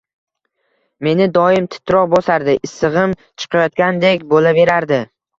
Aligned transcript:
Meni 1.07 1.25
doim 1.33 1.67
titroq 1.75 2.07
bosardi, 2.13 2.55
issig`im 2.67 3.13
chiqayotgandek 3.43 4.25
bo`laverardi 4.33 4.99